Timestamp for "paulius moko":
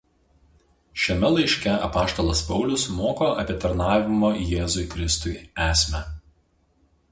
2.47-3.29